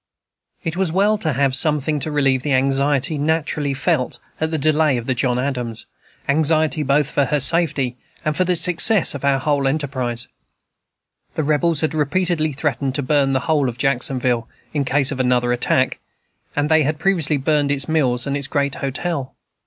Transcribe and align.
It 0.63 0.75
was 0.75 0.91
well 0.91 1.19
to 1.19 1.33
have 1.33 1.55
something 1.55 1.99
to 1.99 2.09
relieve 2.09 2.41
the 2.41 2.53
anxiety 2.53 3.19
naturally 3.19 3.75
felt 3.75 4.17
at 4.39 4.49
the 4.49 4.57
delay 4.57 4.97
of 4.97 5.05
the 5.05 5.13
John 5.13 5.37
Adams, 5.37 5.85
anxiety 6.27 6.81
both 6.81 7.07
for 7.11 7.25
her 7.25 7.39
safety 7.39 7.97
and 8.25 8.35
for 8.35 8.43
the 8.43 8.55
success 8.55 9.13
of 9.13 9.23
our 9.23 9.67
enterprise, 9.67 10.27
The 11.35 11.43
Rebels 11.43 11.81
had 11.81 11.93
repeatedly 11.93 12.51
threatened 12.51 12.95
to 12.95 13.03
burn 13.03 13.33
the 13.33 13.41
whole 13.41 13.69
of 13.69 13.77
Jacksonville, 13.77 14.47
in 14.73 14.85
case 14.85 15.11
of 15.11 15.19
another 15.19 15.53
attack, 15.53 15.99
as 16.55 16.67
they 16.67 16.81
had 16.81 16.97
previously 16.97 17.37
burned 17.37 17.69
its 17.69 17.87
mills 17.87 18.25
and 18.25 18.35
its 18.35 18.47
great 18.47 18.73
hotel. 18.81 19.35